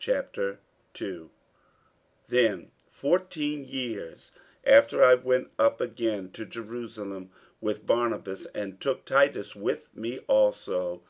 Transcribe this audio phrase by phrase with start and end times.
[0.00, 1.28] 48:002:001
[2.26, 4.32] Then fourteen years
[4.64, 7.30] after I went up again to Jerusalem
[7.60, 11.00] with Barnabas, and took Titus with me also.